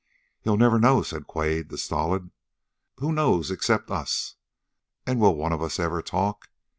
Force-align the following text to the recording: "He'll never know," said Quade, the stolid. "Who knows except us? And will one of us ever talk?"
"He'll 0.41 0.57
never 0.57 0.79
know," 0.79 1.03
said 1.03 1.27
Quade, 1.27 1.69
the 1.69 1.77
stolid. 1.77 2.31
"Who 2.97 3.13
knows 3.13 3.51
except 3.51 3.91
us? 3.91 4.33
And 5.05 5.19
will 5.19 5.35
one 5.35 5.53
of 5.53 5.61
us 5.61 5.77
ever 5.77 6.01
talk?" 6.01 6.49